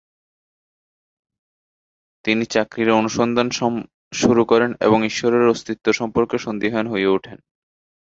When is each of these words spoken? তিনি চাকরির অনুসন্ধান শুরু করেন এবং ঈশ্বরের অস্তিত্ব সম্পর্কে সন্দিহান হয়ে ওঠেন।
তিনি 2.25 2.43
চাকরির 2.45 2.89
অনুসন্ধান 2.91 3.47
শুরু 4.13 4.41
করেন 4.45 4.71
এবং 4.79 4.99
ঈশ্বরের 5.05 5.43
অস্তিত্ব 5.47 5.85
সম্পর্কে 5.93 6.37
সন্দিহান 6.37 6.85
হয়ে 6.87 7.07
ওঠেন। 7.07 7.37